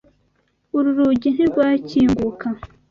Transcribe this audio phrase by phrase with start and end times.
[0.77, 2.47] Uru rugi ntirwakinguka.